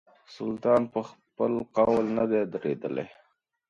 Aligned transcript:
سلطان 0.35 0.81
پر 0.91 1.01
خپل 1.11 1.51
قول 1.75 2.05
نه 2.17 2.25
دی 2.29 2.41
درېدلی. 2.53 3.07